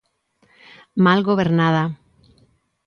[1.07, 1.83] Mal gobernada.